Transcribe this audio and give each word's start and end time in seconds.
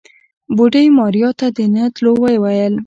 بوډۍ 0.55 0.87
ماريا 0.97 1.29
ته 1.39 1.47
د 1.57 1.59
نه 1.73 1.83
تلو 1.95 2.11
وويل. 2.21 2.73